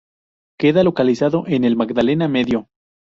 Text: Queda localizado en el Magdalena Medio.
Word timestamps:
Queda 0.59 0.83
localizado 0.83 1.43
en 1.45 1.63
el 1.63 1.75
Magdalena 1.75 2.27
Medio. 2.27 2.69